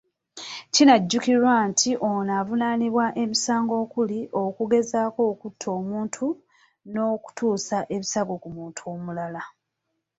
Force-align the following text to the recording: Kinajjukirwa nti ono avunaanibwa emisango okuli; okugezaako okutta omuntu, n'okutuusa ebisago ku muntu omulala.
Kinajjukirwa 0.73 1.53
nti 1.69 1.89
ono 2.09 2.31
avunaanibwa 2.41 3.05
emisango 3.23 3.73
okuli; 3.83 4.19
okugezaako 4.43 5.21
okutta 5.31 5.67
omuntu, 5.79 6.25
n'okutuusa 6.91 7.77
ebisago 7.95 8.33
ku 8.43 8.49
muntu 8.55 8.81
omulala. 8.93 9.41